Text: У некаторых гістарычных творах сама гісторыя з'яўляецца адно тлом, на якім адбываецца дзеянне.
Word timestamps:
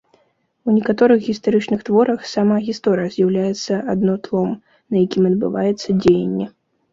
У 0.69 0.73
некаторых 0.77 1.19
гістарычных 1.27 1.83
творах 1.89 2.23
сама 2.35 2.57
гісторыя 2.69 3.11
з'яўляецца 3.17 3.73
адно 3.95 4.17
тлом, 4.25 4.57
на 4.95 5.05
якім 5.05 5.23
адбываецца 5.33 5.89
дзеянне. 6.01 6.47